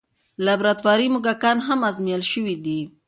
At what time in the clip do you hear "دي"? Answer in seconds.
2.65-2.79